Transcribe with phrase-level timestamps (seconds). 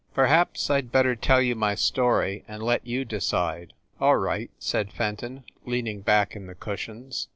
[0.15, 4.91] Perhaps I d better tell you my story and let you decide." "All right," said
[4.91, 7.27] Fenton, leaning back in the cushions.